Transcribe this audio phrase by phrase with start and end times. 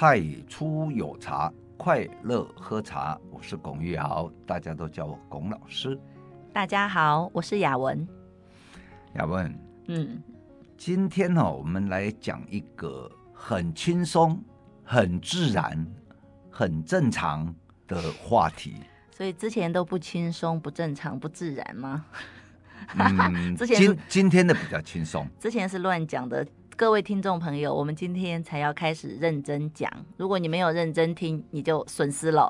[0.00, 3.18] 太初有茶，快乐喝茶。
[3.32, 5.98] 我是龚玉豪，大家都叫我龚老师。
[6.52, 8.06] 大家好，我是雅文。
[9.14, 9.52] 雅文，
[9.88, 10.22] 嗯，
[10.76, 14.40] 今天呢、哦，我们来讲一个很轻松、
[14.84, 15.84] 很自然、
[16.48, 17.52] 很正常
[17.88, 18.76] 的话题。
[19.10, 22.04] 所以之前都不轻松、不正常、不自然吗？
[22.94, 26.46] 嗯， 之前今今天的比较轻松，之前是乱讲的。
[26.78, 29.90] 各位听众朋友，我们今天才要开始认真讲。
[30.16, 32.48] 如果你没有认真听，你就损失了。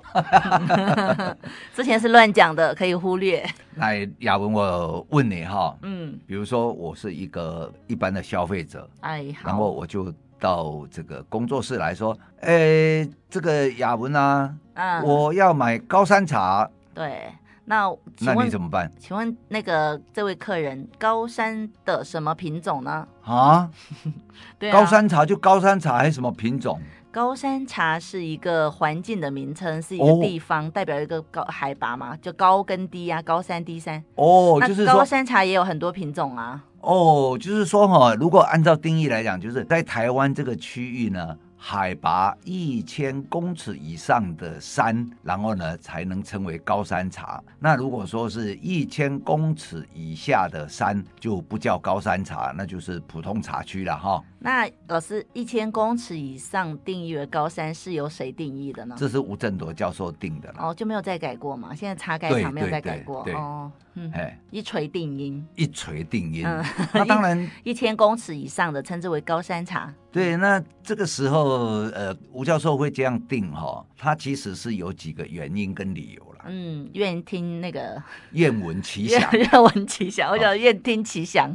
[1.75, 3.43] 之前是乱讲的，可以忽略。
[3.75, 17.33] 那，雅文，我问你哈，嗯，比如说我是一个一般的消费者，哎，然后我就到这个工作室来说，哎，这个雅文啊，嗯，我要买高山茶，对。
[17.69, 18.91] 那那你怎么办？
[18.99, 23.07] 请问那个这位客人，高山的什么品种呢？
[23.23, 23.69] 啊，
[24.59, 26.81] 对啊，高山茶就高山茶，还是什么品种？
[27.11, 34.03] 高山茶是一个环境的名称，是一个地方，哦、代表一个高海拔嘛，就高跟低啊，高山低山。
[34.15, 36.65] 哦，就是高山茶也有很多品种啊。
[36.81, 41.37] 哦，就是说哈，如果按照定义来讲，就是在台湾这个区域呢。
[41.61, 47.43] 海拔一千公尺以上的山，然后呢才能称为高山茶。
[47.59, 54.23] 那如果说是一千公尺以下的山，就不叫高山茶，那就是普通茶区了哈。
[54.41, 58.95] 那老师，一千公尺以上定义为高山是由谁定义的呢？
[58.97, 61.75] 这是吴振铎教授定的哦，就没有再改过嘛？
[61.75, 63.73] 现在茶改厂没有再改过哦。
[63.95, 64.13] 嗯，
[64.53, 66.47] 一锤定音，一锤定音。
[66.47, 66.65] 嗯，
[66.95, 69.93] 那当然， 一千公尺以上的称之为高山茶。
[70.13, 71.48] 对，那这个时候，
[71.95, 76.29] 呃，吴教授会这样定哈，他其实是有几个原因跟理由。
[76.51, 78.01] 嗯，愿听那个
[78.33, 81.55] 愿闻其详， 愿闻其详，我叫愿听其详，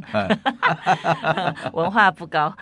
[1.72, 2.54] 文化不高。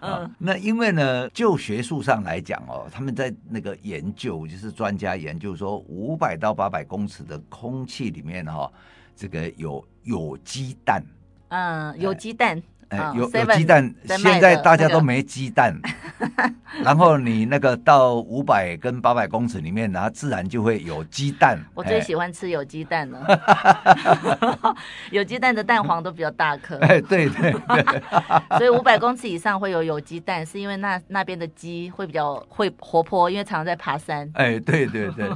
[0.00, 8.70] 嗯，那因为呢，就学术上来讲哦，他们在那个研究，就是专家研究说，五百到八百公尺的空气里面哈，
[9.16, 11.02] 这个有有鸡蛋，
[11.48, 12.34] 嗯，有机
[12.96, 13.14] 氮。
[13.16, 15.74] 有有鸡蛋，现在大家都没鸡蛋，
[16.82, 21.58] 然后你那个到五百跟八百公尺里面，然后自然就会有鸡蛋。
[21.74, 23.26] 我最喜欢吃有鸡蛋了，
[25.10, 26.78] 有鸡蛋的蛋黄都比较大颗。
[26.78, 27.84] 哎，对对对，
[28.58, 34.28] 所以五百公尺以上会有有鸡蛋，是因为那那边的鸡会比较会活泼，因为常常在爬山。
[34.34, 35.28] 哎，对对对，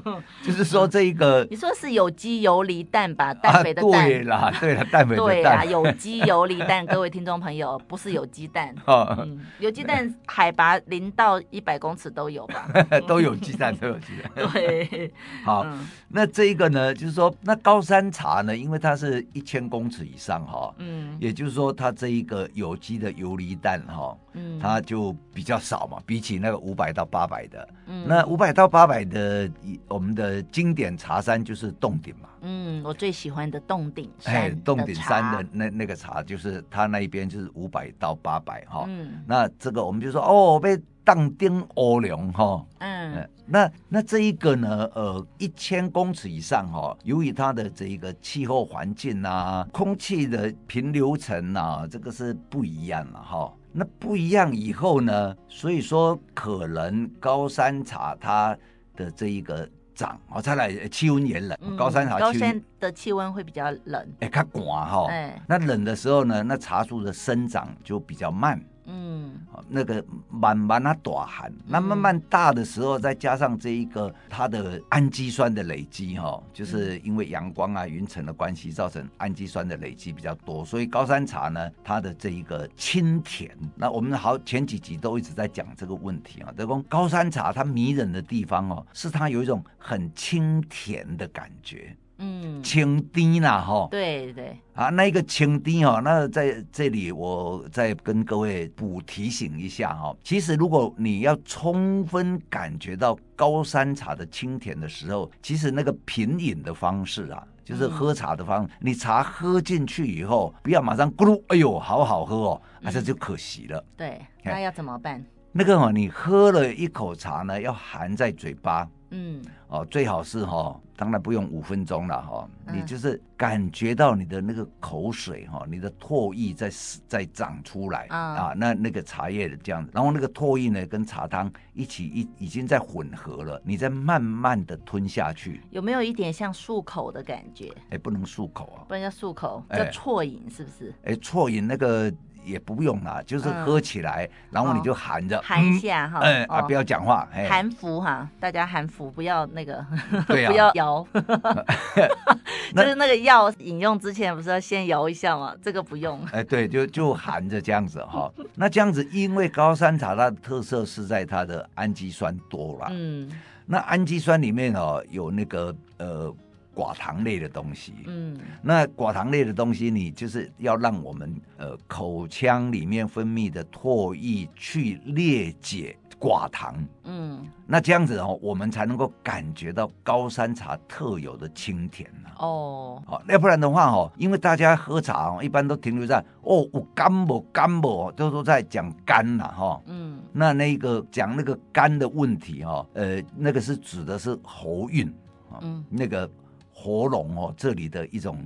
[0.42, 3.34] 就是说这一个，你说是有机游离蛋吧？
[3.34, 3.90] 蛋肥的蛋。
[3.90, 5.26] 对啦，对了，蛋肥的蛋。
[5.26, 7.47] 对啦，有机游离蛋，各位听众朋友。
[7.48, 12.68] 朋友不是有鸡蛋， 嗯，有鸡蛋海拔零到一百公尺都有吧？
[13.08, 14.30] 都有鸡蛋，都有鸡蛋。
[14.52, 15.10] 对，
[15.42, 29.50] 好，嗯、那这一个呢，就是说，那高山茶呢，因为它是一千公尺以上哈，嗯，也就是说，它这一个有机的游离蛋哈，嗯，它就比较少嘛，比起那个五百到八百的，嗯，那五百到八百的，
[29.88, 37.38] 我们的经典茶山就是洞顶嘛，嗯，我最喜欢的洞顶山，哎，洞顶山的那那个茶，就是它那一边就是。
[37.38, 53.54] 是五百到八百哈，嗯，那这个我们就说哦，被当丁欧龙哈，嗯，那那这一个呢，呃，一千公尺以上哈，由于它的这一个气候环境啊，空气的平流层啊，这个是不一样了哈。
[53.70, 58.58] 那不一样以后呢，所以说可能高山茶它
[58.96, 59.70] 的这一个。
[59.98, 68.62] 涨哦，再来气温也冷，高山茶高山的气温会比较冷，哎，较寒哈，哎，那冷的时候呢，那茶树的生长就比较慢。
[68.90, 69.38] 嗯，
[69.68, 91.94] 那个慢慢它短寒，那慢慢大的时候，再加上这一个它的氨基酸的累积哈，就是因为阳光啊云层的关系，造成氨基酸的累积比较多，所以高山茶呢，它的这一个清甜，那我们好前几集都一直在讲这个问题啊，这个高山茶它迷人的地方哦，是它有一种很清甜的感觉。
[92.18, 113.84] 嗯，清甜啦，哈，对对啊，那一个清甜哦，那在这里我再跟各位补提醒一下哈，其实如果你要充分感觉到高山茶的清甜的时候，其实那个品饮的方式啊，就是喝茶的方你茶喝进去以后，不要马上咕噜，哎呦，好好喝哦，那这就可惜了。
[113.96, 115.24] 对，那要怎么办？
[115.52, 118.88] 那个哦，你喝了一口茶呢，要含在嘴巴。
[119.10, 126.70] 嗯，哦，最好是哈、哦，当然不用五分钟了哈、你就是感觉到你的那个口水哈、哦，你的唾液在
[127.06, 137.72] 在长出来、嗯、啊，那那个茶叶的这样子，然后那个唾液呢跟茶汤一起一已经在混合了，你再慢慢的吞下去，有没有一点像漱口的感觉？
[137.90, 140.94] 哎，不能漱口啊，不能叫漱口，叫啜饮是不是？
[141.04, 142.12] 哎，啜饮那个。
[142.48, 149.84] 也不用啦，就是喝起来，嗯、然后你就含着，含一下哈，哎啊，不要讲话，含服哈，大家含服，不要那个，
[150.26, 151.06] 对啊、不要摇，
[152.74, 155.54] 就是那个药饮用之前不是要先摇一下吗？
[155.62, 158.32] 这个不用，哎，对，就就含着这样子哈。
[158.54, 163.30] 那这样子，因为高山茶它的特色是在它的氨基酸多啦，嗯，
[163.66, 166.34] 那氨基酸里面哦有那个呃。
[166.78, 182.08] 寡糖类的东西，嗯，那寡糖类的东西，你就是要让我们呃口腔里面分泌的唾液去裂解寡糖，嗯，那这样子哦，我们才能够感觉到高山茶特有的清甜
[182.38, 195.12] 哦，好，要不然的话哦，因为大家喝茶哦，一般都停留在哦，我干不干不，都都在讲干了哈，嗯，那那个讲那个干的问题哈，呃，那个是指的是喉韵，
[195.60, 196.30] 嗯，那个。
[196.80, 198.38] 喉咙哦，这里的一种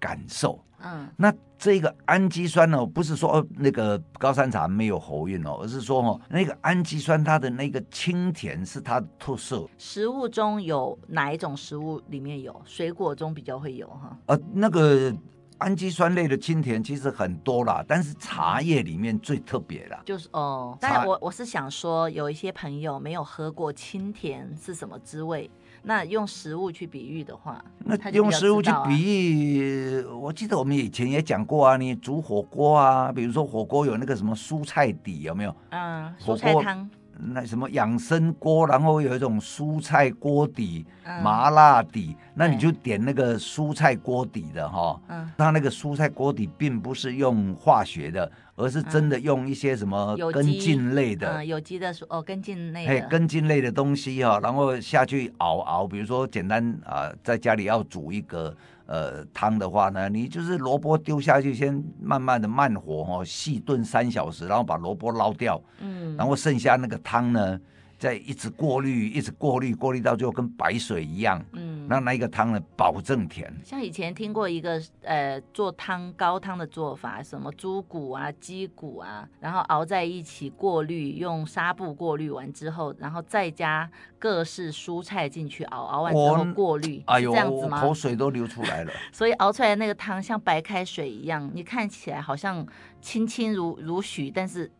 [0.00, 0.58] 感受。
[0.86, 9.66] 嗯，那这个氨基酸呢，不是说那个高山茶没有喉韵哦，而是说哦，那个氨基酸它的那个清甜是它的特色。
[9.78, 12.60] 食物中有哪一种食物里面有？
[12.64, 14.16] 水果中比较会有哈。
[14.26, 15.14] 呃，那个
[15.58, 20.02] 氨基酸类的清甜其实很多啦，但是茶叶里面最特别啦。
[20.04, 25.50] 就是哦，但是我我是想说，有一些朋友没有喝过清甜是什么滋味。
[25.86, 35.54] 那用食物去比喻的话，那用食物去比喻，我记得我们以前也讲过啊，你煮火锅啊，比如说火锅有那个什么蔬菜底有没有？
[35.70, 36.88] 嗯，蔬菜汤。
[37.18, 45.00] 那什么养生锅，然后有一种蔬菜锅底、嗯、麻辣底，那你就点那个蔬菜锅底的哈。
[45.08, 58.54] 嗯，它那个蔬菜锅底并不是用化学的，而是真的用一些什么根茎类的，嗯、有机的哦，根茎类的，嘿，根茎类的东西哈，然后下去熬熬，比如说简单啊，在家里要煮一个。
[58.86, 67.58] 呃，汤的话呢，你就是萝卜丢下去，先慢慢的慢火哦，细炖三小时，然后把萝卜捞掉，嗯，然后剩下那个汤呢，
[68.04, 73.50] 再一直过滤，一直过滤，过滤到最后跟白水一样，嗯，那那一个汤呢，保证甜。
[73.64, 87.80] 像以前听过一个呃做汤高汤的做法，什么猪骨啊、鸡骨啊，然后熬在一起过滤，用纱布过滤完之后，然后再加各式蔬菜进去熬，熬完之后过滤，哎呦，这样子吗？
[87.80, 88.92] 口水都流出来了。
[89.12, 92.66] 所以熬出来的那个汤像白开水一样，你看起来好像
[93.00, 94.70] 清清如如许，但是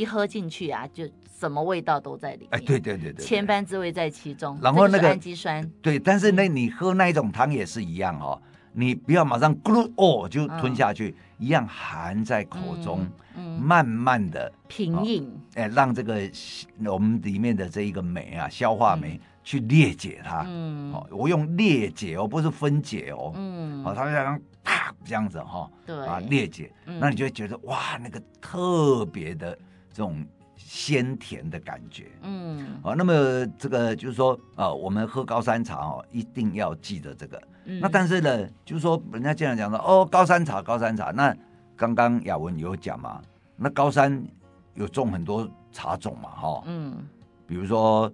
[0.00, 1.08] 一喝进去啊，就。
[1.40, 4.58] 什么味道都在里面，哎，对对对对，千般滋味在其中。
[4.60, 8.38] 然后那个氨基酸，对，但是那你喝那一种汤也是一样哦，
[8.74, 13.06] 你不要马上咕噜哦就吞下去，一样含在口中，
[13.58, 16.20] 慢慢的品饮，哎，让这个
[16.84, 20.44] 我们里面的这一个酶啊，消化酶去裂解它。
[20.46, 23.32] 嗯，哦，我用裂解哦，不是分解哦。
[23.34, 29.58] 嗯，好，它就像啪这样子哈，对，啊，裂解，那你就会觉得哇，那个特别的
[29.92, 30.24] 这种。
[30.62, 37.42] 鲜甜的感觉，嗯，好，那么这个就是说，啊，我们喝高山茶哦，一定要记得这个。
[37.64, 41.10] 嗯、那但是呢，就是说，人家经常讲说，哦，高山茶，高山茶。
[41.12, 41.34] 那
[41.76, 43.22] 刚刚雅文有讲嘛，
[43.56, 44.22] 那高山
[44.74, 47.08] 有种很多茶种嘛，哈，嗯，
[47.46, 48.12] 比如说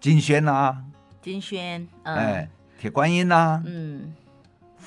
[0.00, 0.76] 金萱啊，
[1.22, 4.12] 金萱，嗯、哎，铁观音啊，嗯。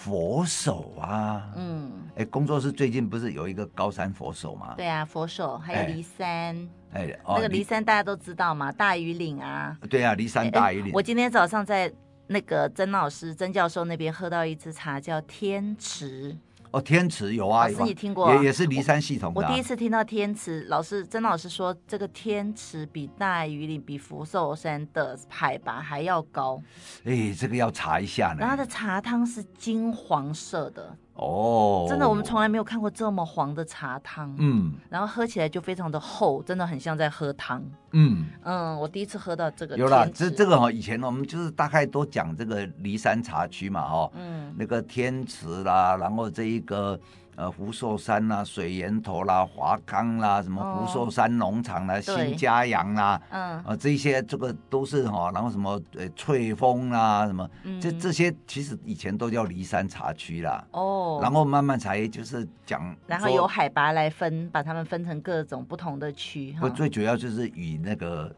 [0.01, 4.73] 佛手啊，嗯，哎，工作室最近不是有一个高山佛手吗？
[4.75, 10.91] 对啊，佛手还有骊山，哎，那个骊山大家都知道嘛，大余岭啊，对啊，骊山大余岭。
[10.91, 11.93] 我今天早上在
[12.25, 16.35] 那个曾老师、曾教授那边喝到一支茶，叫天池。
[16.71, 18.33] 哦，天池有啊，是你听过？
[18.35, 19.41] 也也是骊山系统的。
[19.41, 26.61] 我第一次听到天池，老师曾老师说，这个天池比大余岭、比福寿山的海拔还要高。
[27.03, 28.37] 哎，这个要查一下呢。
[28.39, 30.97] 然后它的茶汤是金黄色的。
[31.21, 34.35] 哦，真的，我们从来没有看过这么黄的茶汤。
[34.39, 37.63] 嗯，然后喝起来就非常的厚，真的很像在喝汤。
[37.91, 39.77] 嗯嗯，我第一次喝到这个。
[39.77, 46.99] 有了，这这个哈，以前我们就是大概都讲这个骊山茶区嘛，哈，嗯，那个天池啦，然后这一个。
[47.41, 68.31] 呃，福寿山啦、啊，水源头啦，华康啦，什么福寿山农场啦，哦、新嘉阳啦，嗯，啊、呃，这些这个都是哈，然后什么呃翠峰啦，什么，嗯、这这些其实以前都叫离山茶区啦，哦，然后慢慢才就是讲，然后由海拔来分，把它们分成各种不同的区，不，最主要就是以那个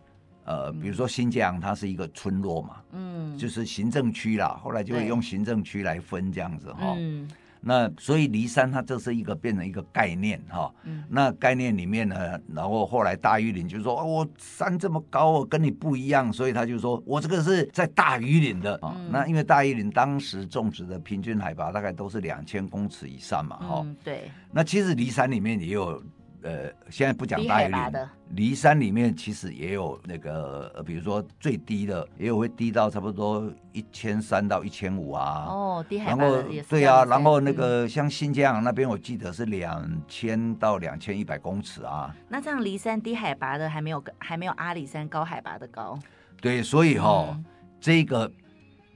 [0.45, 6.95] 呃，比如说新嘉阳它是一个村落嘛，嗯，就是行政区啦，后来就会用行政区来分这样子哈。
[6.97, 7.29] 嗯
[7.63, 10.73] 那所以骊山它这是一个变成一个概念哈。
[10.83, 11.03] 嗯。
[11.09, 19.09] 那概念里面呢，然后后来大玉岭就说：“哦，我山这么高，我跟你不一样。”所以他就说：“我这个是在大玉岭的。”嗯。
[19.11, 23.81] 那因为大玉岭当时种植的平均海拔大概都是两千公尺以上嘛，哈。
[23.85, 24.29] 嗯，对。
[24.51, 26.03] 那其实骊山里面也有。
[26.43, 35.45] 呃，现在不讲大禹岭，梨山里面其实也有那个，比如说最低的，也有会低到差不多一千三到一千五啊。
[35.47, 36.69] 哦，低海拔的也是。
[36.69, 42.13] 对啊，然后那个像新疆那边，我记得是两千到两千一百公尺啊。
[42.27, 45.97] 那这样离山低海拔的还没有还没有阿里山高海拔的高。
[46.41, 47.45] 对，所以哈、哦，嗯、
[47.79, 48.29] 这个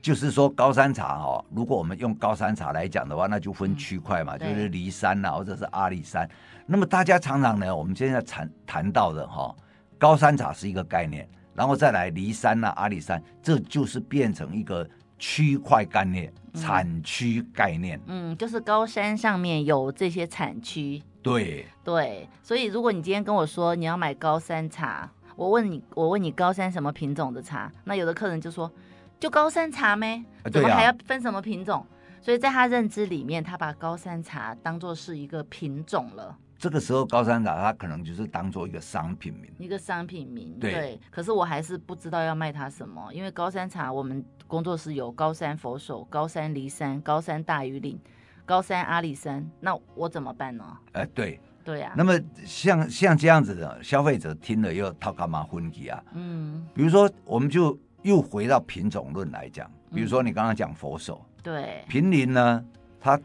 [0.07, 6.25] 就是说高山茶哈、哦，如果我们用高山茶来讲的话，那就分区块嘛，嗯、就是梨山呐、啊，或者是阿里山。
[6.65, 9.53] 那么大家常常呢，我们现在谈谈到的哈，
[9.97, 17.99] 高山茶是一个概念，然后再来梨山呐、啊、阿里山，这就是变成一个区块概念、嗯、产区概念。
[18.05, 21.03] 嗯，就是高山上面有这些产区。
[21.21, 27.69] 对对，所以如果你今天跟我说你要买高山茶，我问你，我问你高山什么品种的茶？
[27.83, 28.71] 那有的客人就说，
[29.19, 30.23] 就高山茶咩？
[30.51, 31.79] 怎么还要分什么品种？
[31.79, 31.87] 啊、
[32.21, 36.37] 所以在他认知里面，他把高山茶当做是一个品种了。
[36.59, 40.57] 这个时候，高山茶它可能就是当做一个商品名，一个商品名。
[40.59, 47.99] 对，对，可是我还是不知道要卖它什么，因为高山茶我们工作室有高山佛手、高山梨山、高山大禹岭、
[48.43, 50.65] 高山阿里山，那我怎么办呢？
[50.93, 51.93] 哎，对，对呀、啊。
[51.95, 56.03] 那么像像这样子的消费者听了又掏干嘛分歧啊？
[56.13, 62.65] 嗯，比如说我们就又回到品种论来讲，比如说你刚刚讲佛手，嗯、对，平林呢，
[62.99, 63.19] 它。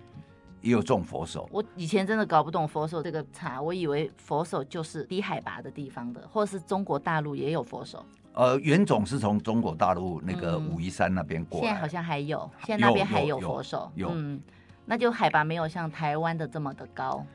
[0.60, 8.06] 也有种佛手，我以前真的搞不懂佛手这个茶，我以为佛手就是低海拔的地方的，或是中国大陆也有佛手。
[8.32, 14.20] 呃，原种是从中国大陆那个武夷山那边过来，嗯，现在好像还有，现在那边还有佛手，有，有有。
[14.20, 14.40] 有嗯，
[14.84, 17.26] 那就海拔没有像台湾的这么的高，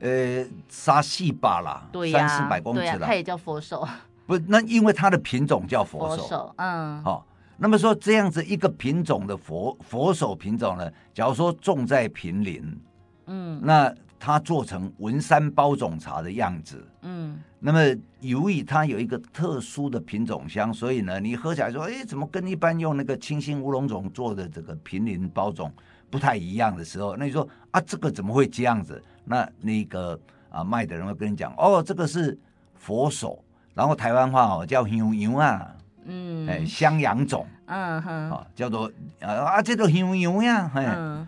[0.00, 3.86] 呃，三四百啦，对呀，三四百公尺啦，它也叫佛手，
[4.26, 7.24] 不，那因为它的品种叫佛手，佛手嗯，好，哦。
[7.58, 12.80] 那么说这样子一个品种的佛佛手品种呢，假如说种在平林，
[13.26, 17.80] 嗯，那它做成文山包种茶的样子，嗯，那么
[18.20, 25.72] 由于它有一个特殊的品种香，所以呢，你喝起来说，哎，怎么跟一般用那个清新乌龙种做的这个平林包种
[26.10, 29.00] 不太一样的时候，那你说啊，这个怎么会这样子？
[29.24, 30.18] 那那个
[30.50, 32.36] 啊卖的人会跟你讲，哦，这个是
[32.74, 33.38] 佛手，
[33.74, 35.76] 然后台湾话哦叫香羊啊。
[36.04, 41.24] 嗯，哎，襄阳种，嗯哼，哦，叫做啊，这个香油呀，嗯，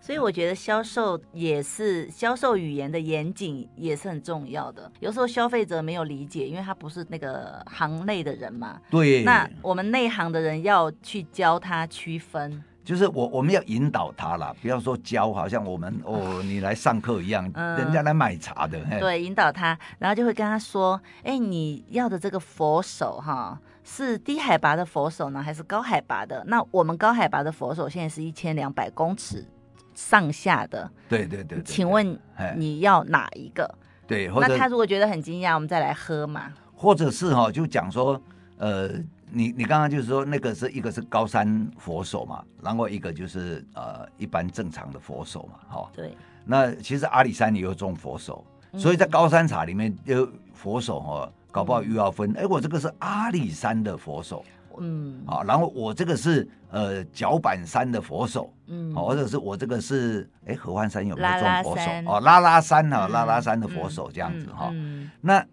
[0.00, 4.88] 所以我觉得销售也是销售语言的严谨也是很重要的。
[5.00, 8.80] 有时候消费者没有理解，因为他不是那个行内的人嘛。
[8.88, 9.24] 对。
[9.24, 18.78] 那我们内行的人要去教他区分，就是我我们要引导他啦，不要说教，好像我们哦，你来上课一样，嗯、人家来买茶的。
[18.98, 23.58] 对，引导他，然后就会跟他说，哎，你要的这个佛手哈。
[23.84, 26.40] 是低海拔的佛手呢，还是高海拔的？
[26.46, 29.44] 那我们高海拔的佛手现在是一千两百公尺
[29.92, 30.88] 上下的。
[31.08, 31.64] 对对对，对，对。
[31.64, 32.16] 请问
[32.54, 33.68] 你要哪一个？
[34.06, 36.52] 对，那他如果觉得很惊讶，我们再来喝嘛。
[36.76, 38.22] 或者是哈、哦，就讲说，
[38.58, 38.88] 呃，
[39.32, 45.88] 你你刚刚就是说那个是一个是高山佛手嘛，然后一个就是呃一般正常的佛手嘛，哈、哦。
[45.92, 46.16] 对。
[46.44, 48.44] 那其实阿里山也有种佛手，
[48.76, 51.12] 所以在高山茶里面有佛手哈。
[51.20, 54.42] 哦搞不好又要分，哎、嗯，我这个是阿里山的佛手，
[54.78, 61.90] 嗯，啊，然后我这个是呃角板山的佛手，嗯，或者是我这个是哎合欢山有没有种佛手？
[62.06, 64.72] 哦，拉拉山啊，拉拉山的佛手这样子哈、
[65.20, 65.44] 那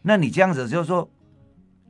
[0.00, 1.10] 那你这样子就是说，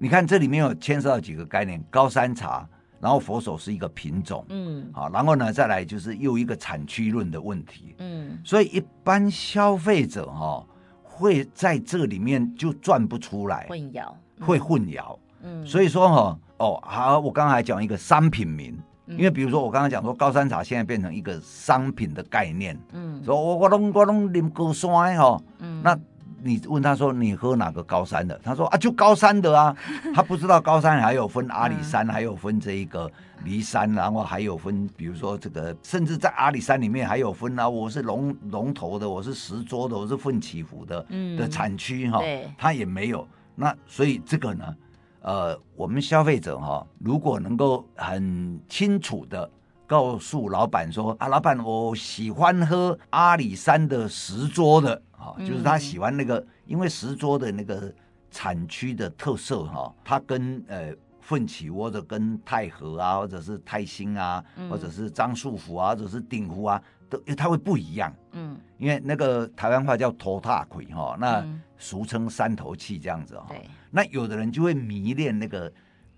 [0.03, 2.69] 你看这里面有牵涉到几个概念，高山茶，
[2.99, 10.67] 然后佛手是一个品种，嗯，好，然后呢再来就是又一个产区论的问题，嗯，所以一般消费者哈。
[11.05, 15.17] 会在这里面就转不出来，混淆，会混淆。
[15.43, 25.97] 嗯，所以说哈，哦，好，我刚才讲一个商品名，因为比如说我刚刚讲说高山茶现在变成一个商品的概念，嗯，说我我拢我拢啉高山哈，嗯，那。
[26.45, 28.39] 你问他说，你喝哪个高山的？
[28.43, 29.77] 他说啊，就高山的啊。
[30.15, 33.11] 他不知道高山还有分阿里山，还有分这一个
[33.45, 37.69] 骊山，然后还有分，比如说这个，甚至在阿里山里面还有分啊。
[37.69, 42.21] 我是龙龙头的，我是石桌的，我是奋起湖的，嗯，的产区哈，
[42.59, 43.27] 他也没有。
[43.55, 44.77] 那所以这个呢，
[45.21, 49.49] 呃，我们消费者哈，如果能够很清楚的
[49.93, 55.03] 告诉老板说啊，老板，我喜欢喝阿里山的石桌的。
[55.41, 57.95] 就是他喜欢那个，因为石桌的那个
[58.31, 68.13] 产区的特色哈，它跟呃奋起或者跟太和啊，或者是泰兴啊，或者是樟树湖啊，或者是鼎湖啊，都它会不一样。
[68.33, 71.47] 嗯，因为那个台湾话叫头大魁哈，那
[71.77, 73.47] 俗称三头气这样子哈。
[73.51, 73.69] 对。
[73.91, 75.73] 那有的人就会迷恋那个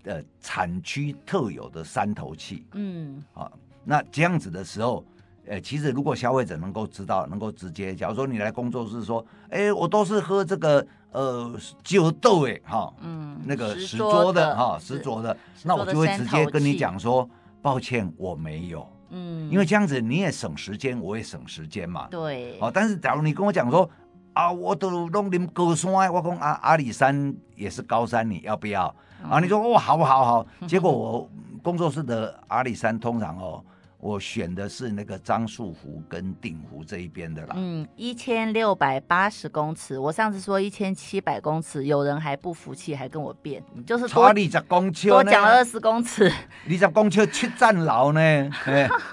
[0.05, 2.65] 呃产区特有的山头气。
[2.73, 3.21] 嗯。
[3.35, 3.51] 啊，
[3.85, 5.05] 那这样子的时候，
[5.47, 17.29] 呃，其实如果消费者能够知道，能够直接，假如说你来工作室说，哎，我都是喝这个呃酒豆哎哈，嗯，那个石桌的哈，石桌的，那我就会直接跟你讲说，
[17.61, 18.87] 抱歉，我没有。
[19.11, 22.07] 嗯，因为这样子你也省时间，我也省时间嘛。
[22.09, 22.57] 对。
[22.59, 23.87] 哦，但是假如你跟我讲说
[24.33, 28.93] 啊，我都弄你们高山，我讲阿阿里山也是高山，你要不要？
[29.23, 30.25] 嗯、啊，你说哦，好不好？
[30.25, 30.47] 好。
[30.67, 31.29] 结果我
[31.61, 33.63] 工作室的阿里山通常哦。
[34.05, 37.55] 我选的是那个樟树湖跟鼎湖这一边的啦。
[37.57, 46.31] 嗯，一千六百八十公尺，我上次说一千七百公尺，有人还不服气，还跟我辩，就是多二十公尺，多讲了二十公尺，
[46.69, 48.21] 二十公尺去站牢呢。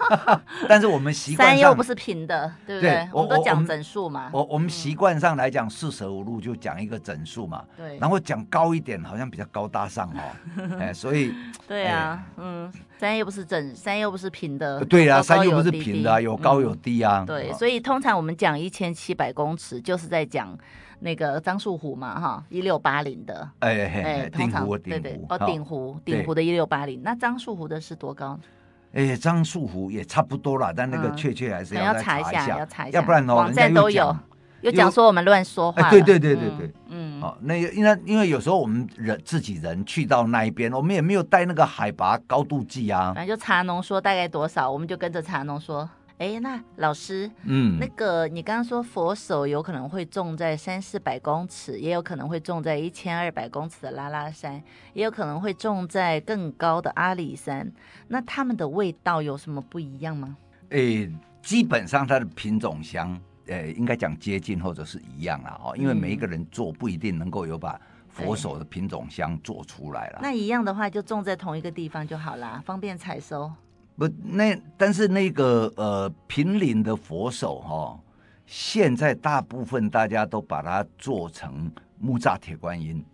[0.69, 2.91] 但是我们习惯山又不是平的，对不对？
[2.91, 4.29] 对我们都讲整数嘛。
[4.31, 7.65] 我我们习惯上来讲，四舍五入就讲一个整数嘛。
[7.79, 7.97] 对。
[7.97, 10.77] 然后讲高一点，好像比较高大上哦。
[10.79, 11.33] 哎，所以。
[11.67, 12.71] 对啊，嗯。
[13.03, 14.85] 山又不是整，山又不是平的。
[14.85, 17.25] 对啊，山又不是平的，有高有低啊。
[17.27, 20.57] 对，所以通常我们讲一千七百公尺，就是在讲
[21.01, 23.51] 那个樟树湖嘛，哈，一六八零的。
[23.59, 27.03] 哎哎，鼎湖，鼎湖，哦，鼎湖，鼎湖的一六八零。
[27.03, 28.39] 那樟树湖的是多高？
[28.93, 34.17] 哎，樟树湖也差不多了，但那个确切还是要查一下，要查一下，要不然哦，网站都有。
[34.61, 45.89] 又讲说我们乱说话，对对对对对，嗯，好，那因为因为有时候我们人自己人去到那一边，我们也没有带那个海拔高度计啊，反正就茶农说大概多少，我们就跟着茶农说，
[46.19, 54.61] 哎，那老师，嗯，那个你刚刚说佛手有可能会种在三四百公尺，也有可能会种在一千二百公尺的拉拉山，
[54.93, 57.71] 也有可能会种在更高的阿里山，
[58.09, 60.37] 那它们的味道有什么不一样吗？
[60.71, 61.09] 哎，
[61.41, 63.17] 基本上它的品种香。
[63.53, 67.79] 呃，应该讲接近或者是一样啦，哦，因为每一个人做不一定能够有把
[68.09, 70.21] 佛手的品种香做出来了。
[70.23, 73.53] 那一样的话，就种在同一个地方就好啦，方便采收。
[73.97, 78.01] 不，那但是那个呃平林的佛手哈、哦，
[78.47, 83.05] 现在大部分大家都把它做成木栅铁观音。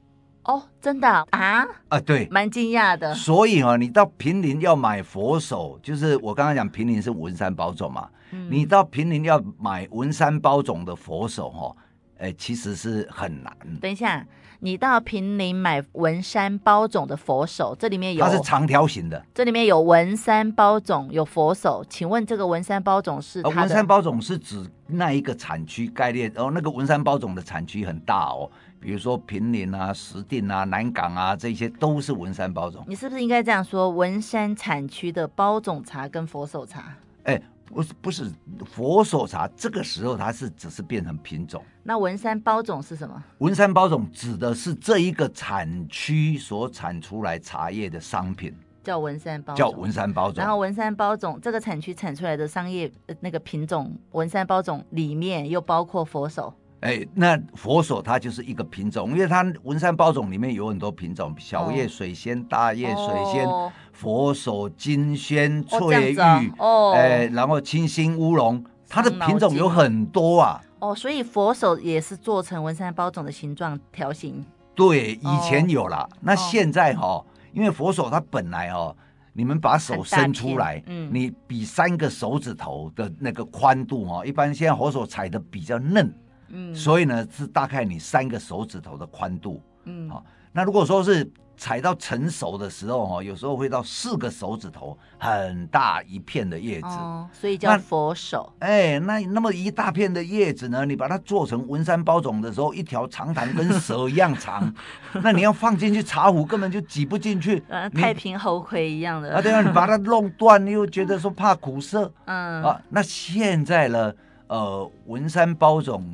[0.48, 1.68] 哦，真的啊？
[1.90, 3.14] 啊，对，蛮惊讶的。
[3.14, 8.08] 所以啊，你到平林要买佛手，就是我刚刚讲平林是文山包种嘛。
[8.30, 11.76] 嗯、你到平林要买文山包种的佛手，哈，
[12.16, 13.54] 哎，其实是很难。
[13.78, 14.26] 等一下，
[14.60, 21.84] 你到平林买文山包种的佛手，这里面有它是长条形的，这里面有文山包种，有佛手。
[21.90, 23.42] 请问这个文山包种是？
[23.42, 28.50] 文山包种是指那一个产区概念，哦，那个文山包种的产区很大哦。
[28.80, 32.84] 比如说平林啊、石碇啊、南港啊，这些都是文山包种。
[32.86, 33.90] 你是不是应该这样说？
[33.90, 36.94] 文山产区的包种茶跟佛手茶？
[37.24, 38.32] 哎，不是，不是
[38.64, 41.62] 佛手茶，这个时候它是只是变成品种。
[41.82, 43.22] 那文山包种是什么？
[43.38, 49.56] 文山包种指的是这一个产区所产出来茶叶的商品，叫文山包种。
[49.56, 50.36] 叫文山包种。
[50.36, 56.54] 然后文山包种这个产区产出来的商业那个品种，文山包种里面又包括佛手。
[56.80, 70.62] 哎，那佛手它就是一个品种，因为它文山包种里面有很多品种，小叶水仙、大叶水仙、哦、佛手、金萱、翠玉，哦，哎，然后清新乌龙，它的品种有很多啊。
[70.78, 74.44] 哦，所以佛手也是做成文山包种的形状条形。
[74.76, 78.96] 对，以前有了，哦、那现在哈、哦，因为佛手它本来哦，
[79.32, 86.14] 你们把手伸出来，嗯，你比三个手指头的那个宽度哦，一般现在佛手采的比较嫩。
[86.48, 98.52] 嗯，所以呢，是大概你三个手指头的宽度，嗯，好，那如果说是采到成熟的时候哦，有时候会到四个手指头，很大一片的叶子，哦，所以叫佛手。
[98.60, 104.72] 哎，那那么一大片的叶子呢，你把它做成文山包种的时候，一条长弹跟蛇一样长，
[105.20, 109.34] 那你要放进去茶壶根本就挤不进去， 呃，太平猴魁一样的。
[109.34, 114.14] 啊，对啊，你把它弄断，你又觉得说怕苦涩， 嗯，啊，那现在呢，
[114.46, 116.04] 呃，文山包种。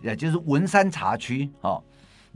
[0.00, 1.82] 也就是文山茶区哦，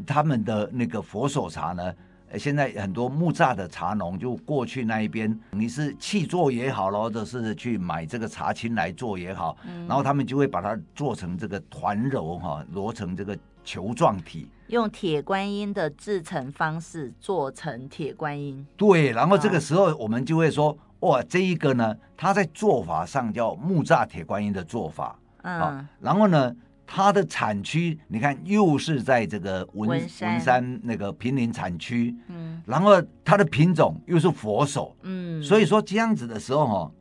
[0.07, 1.95] 他们的那个佛手茶呢，
[2.39, 18.67] 现在很多木栅的茶农就过去那一边，你是契作也好，或者是去买这个茶青来做也好，嗯、然后他们就会把它做成这个团揉哈，揉成这个球状体，用铁观音的制成方式做成铁观音。
[18.77, 26.53] 对，然后这个时候我们就会说，哦、哇，这一个呢，它在做法上叫木栅铁观音的做法，嗯、哦，然后呢。
[26.95, 36.93] 它的产区，你看又是在这个文文山，那个平林产区，嗯，然后它的品种又是佛手，嗯，所以说这样子的时候哈，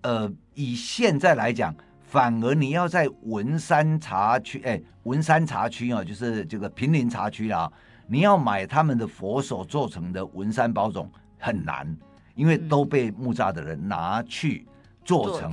[0.00, 7.70] 呃，以现在来讲，反而你要在文山茶区，哎，文山茶区啊，就是这个平林茶区啊，
[8.06, 11.06] 你要买他们的佛手做成的文山包种
[11.38, 11.94] 很难，
[12.34, 14.66] 因为都被木栅的人拿去。
[15.08, 15.50] 做成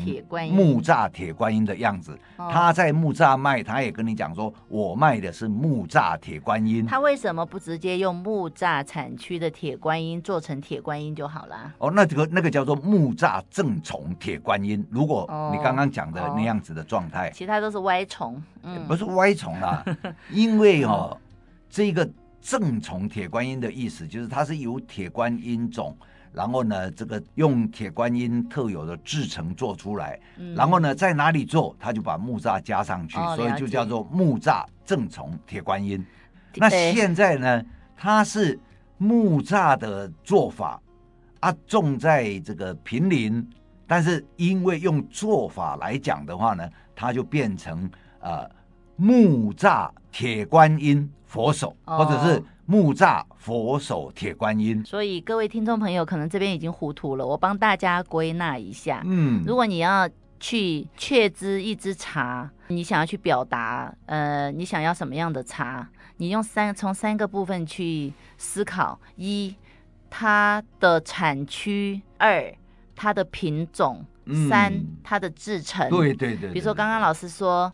[0.51, 6.85] 木栅铁观音的样子，他在木栅卖，他也跟你讲说，我卖的是木栅铁观音。
[6.85, 11.71] 他为什么不直接用木栅产区的铁观音做成铁观音就好了？
[11.77, 14.85] 哦，那这个那个叫做木栅正崇铁观音。
[14.89, 19.85] 如果你刚刚讲的那样子的状态，其他都是歪崇，嗯，不是歪崇啦，
[20.29, 21.17] 因为哦，
[21.69, 22.05] 这个
[22.41, 25.95] 正崇铁观音的意思就是它是由铁观音种。
[26.35, 36.05] 然后呢，这个用铁观音特有的制成做出来，嗯、然后呢，在哪里做，他就把木栅加上去，哦、所以就叫做木栅正从铁观音。
[36.55, 37.63] 那现在呢，
[37.95, 38.59] 它是
[38.97, 40.81] 木栅的做法
[41.39, 43.45] 啊，种在这个平林，
[43.87, 48.49] 但是因为用做法来讲的话呢，它就变成呃
[48.95, 52.41] 木栅铁观音佛手，哦、或者是。
[52.67, 59.03] 木栅佛手铁观音，所以各位听众朋友可能这边已经糊涂了，我帮大家归纳一下。
[59.05, 69.55] 嗯，如果你要去确知一支茶，你想要去表达，呃，你想要什么样的茶，你用三从三个部分去思考：一，
[70.09, 72.51] 它的产区；二，
[72.95, 74.03] 它的品种；
[74.49, 75.87] 三，它的制成。
[75.91, 76.51] 对对对。
[76.51, 77.71] 比如说刚刚老师说，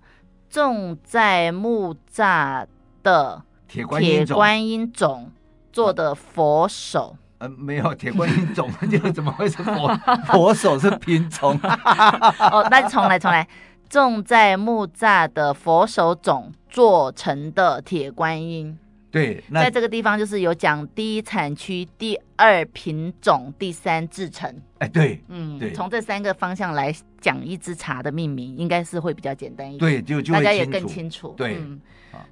[0.50, 2.67] 种在木栅
[3.04, 3.41] 的。
[3.72, 5.32] 铁观音种，观音种
[5.72, 9.88] 做的佛手，呃，没有铁观音种，就 怎么会是佛
[10.28, 11.58] 佛手是品种？
[12.52, 13.48] 哦，那就重来重来，
[13.90, 18.78] 种在木栅的佛手种做成的铁观音。
[19.10, 24.54] 对，在这个地方就是有讲第一产区、第二品种、第三制成。
[24.80, 29.80] 哎，对，嗯，对，从这三个方向来讲一支茶的命名，应该是会比较简单一点。
[29.80, 31.34] 对，就就大家也更清楚。
[31.38, 31.56] 对。
[31.56, 31.80] 嗯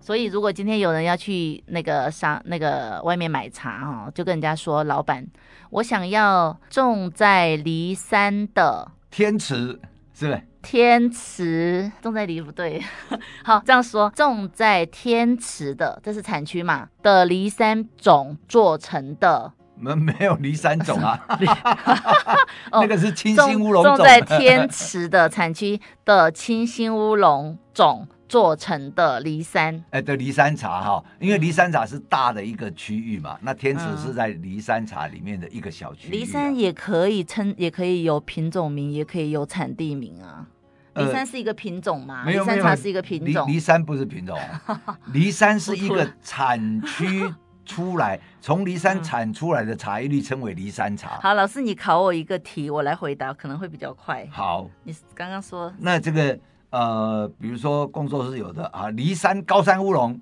[0.02, 5.26] 所以，如果今天有人要去那个商那个外面买茶哈，就跟人家说：“老板，
[5.70, 9.80] 我想要种在骊山的天池，
[10.14, 10.42] 是不是？
[10.62, 12.84] 天池种在离不对，
[13.46, 21.18] 好这样说，种在天池的，这是产区嘛的骊山种做成的，没没有骊山种啊？
[22.74, 36.12] 那个是清新乌龙种，种在天池的产区的清新乌龙种。”做成的梨山，哎、欸，的梨山茶哈，因为梨山茶是大的一个区域嘛，那天池是在梨山茶里面的一个小区域。
[36.12, 40.46] 梨山也可以称，也可以有品种名，也可以有产地名啊。
[40.94, 42.24] 梨山是一个品种吗？
[42.26, 43.48] 梨山茶是一个品种。
[43.48, 44.38] 梨山不是品种，
[45.12, 47.34] 梨山是一个产区
[47.66, 51.20] 出来， 从梨山产出来的茶叶绿称为梨山茶。
[51.20, 54.28] 好，老师，你考我一个题，我来回答，可能会比较快。
[54.30, 56.38] 好，你刚刚说那这个。
[56.72, 60.20] 呃，比如说工作室有的啊，骊山高山乌龙，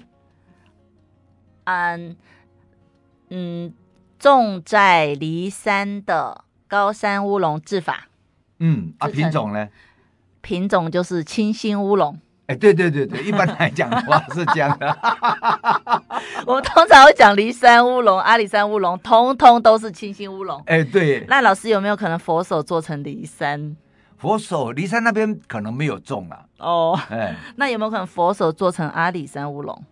[1.65, 2.15] 嗯
[3.29, 3.73] 嗯，
[4.17, 8.07] 种在骊山的高山乌龙制法，
[8.59, 9.67] 嗯啊，品种呢？
[10.41, 12.17] 品种就是清新乌龙。
[12.45, 14.97] 哎，对对对对，一般来讲的话是这样的。
[16.47, 20.63] 我们通常会讲骊山乌龙、阿里山乌龙，通通都是清新乌龙。
[20.65, 21.25] 哎，对。
[21.27, 23.75] 那老师有没有可能佛手做成骊山？
[24.17, 26.45] 佛手骊山那边可能没有种啊。
[26.59, 29.83] 哦，哎，那有没有可能佛手做成阿里山乌龙？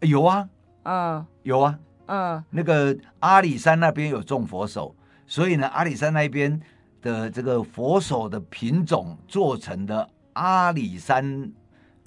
[0.00, 0.48] 有啊，
[0.82, 4.94] 嗯，有啊，嗯，那个阿里山那边有种佛手，
[5.26, 6.60] 所以呢，阿里山那边
[7.00, 11.52] 的这个佛手的品种做成的阿里山。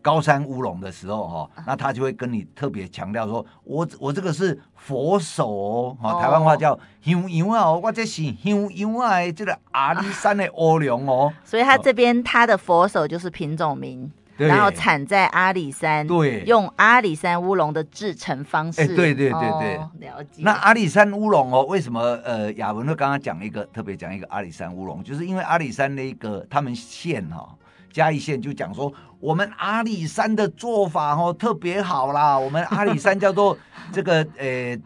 [0.04, 11.34] 高山乌龙的时候，哈，那他就会跟你特别强调说，我我这个是佛手哦，哈，台湾话叫香油啊，我这是香油啊，这个阿里山的乌龙哦。
[11.46, 20.44] 所以他这边他的佛手就是品种名，然后产在阿里山，对，用阿里山乌龙的制成方式，对对对对对，哦、了解。
[20.44, 27.50] 那阿里山乌龙哦，为什么呃雅文呢刚刚讲一个特别讲一个阿里山乌龙，就是因为阿里山那个他们县哈、哦。
[27.94, 32.38] 嘉义县就讲说，我们阿里山的做法哦特别好啦。
[32.38, 33.56] 我们阿里山叫做
[33.94, 34.78] 这个呃，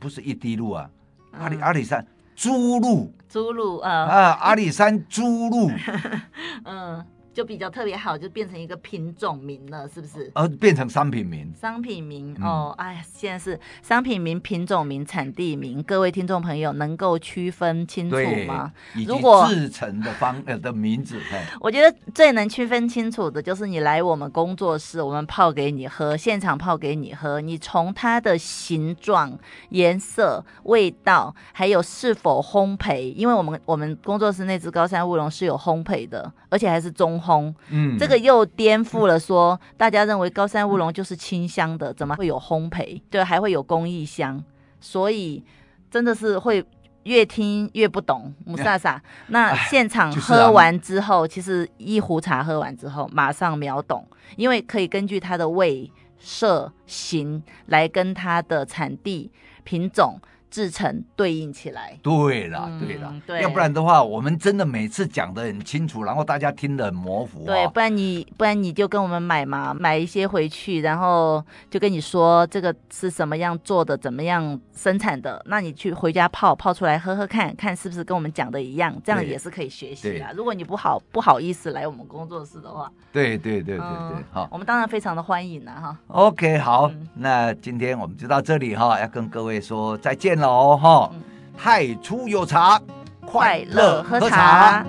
[0.00, 0.90] 不是一滴露啊，
[1.38, 5.70] 阿里阿里山猪露，猪露啊啊，阿里山猪露，
[6.66, 7.06] 嗯。
[7.32, 10.30] 就比较特别好，就变成一个品种名了，是不是？
[10.34, 11.52] 呃，变成商品名。
[11.58, 18.16] 商品名、嗯、哦，哎，现在是商品名、品种名、产地名，各位听众朋友能够区分清楚
[18.48, 18.72] 吗？
[19.06, 21.20] 如果制成的方呃的名字，
[21.60, 29.38] 我觉得最能区分清楚的就是你来我们工作室，我们泡给你喝，现场泡给你喝，你从它的形状、
[29.68, 37.19] 颜色、味道，还有是否烘焙，因为我们我们工作室那只高山乌龙是有烘焙的，而且还是中。
[37.20, 37.54] 烘。
[37.68, 43.02] 嗯，这个又颠覆了说大家认为高山乌龙就是清香的，怎么会有烘焙？
[43.10, 44.42] 对，还会有工艺香，
[44.80, 45.44] 所以
[45.90, 46.64] 真的是会。
[47.04, 49.02] 越听越不懂，母萨萨。
[49.28, 54.06] 那现场喝完之后，其实一壶茶喝完之后，马上秒懂，
[54.36, 59.32] 因为可以根据它的味、色、形来跟它的产地、
[59.64, 60.20] 品种。
[60.50, 67.46] 制成对应起来，对了，对了，要不然的话，我们真的每次讲的很清楚，然后大家听得很模糊。
[67.46, 80.32] 对，不然你不然你就跟我们买嘛，买一些回去，然后就跟你说这个是什么样做的，怎么样生产的，那你去回家泡泡出来喝喝看看是不是跟我们讲的一样，这样也是可以学习的。
[80.34, 85.96] 如果你不好不好意思来我们工作室的话，对对对对对，好，我们当然非常的欢迎了哈。
[86.08, 90.39] OK，好，那今天我们就到这里哈，要跟各位说再见。
[90.40, 91.10] 喽哈，
[91.56, 92.80] 太初有茶，
[93.26, 94.84] 快乐喝茶。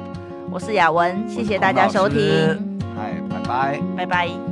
[0.49, 2.79] 我是雅文，谢谢大家收听。
[2.97, 4.50] 哎，拜拜，拜拜。